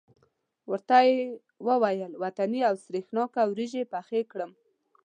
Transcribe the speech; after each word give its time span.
ورته 0.71 0.97
یې 1.07 1.17
وویل 1.67 2.11
وطنۍ 2.23 2.61
او 2.69 2.75
سرېښناکه 2.83 3.41
وریجې 3.51 3.83
پخې 3.93 4.21
کړم. 4.31 4.51